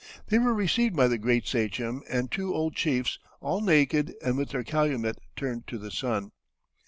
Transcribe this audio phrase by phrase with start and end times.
[0.29, 4.49] They were received by the Great Sachem and two old chiefs, all naked and with
[4.49, 6.31] their calumet turned to the sun.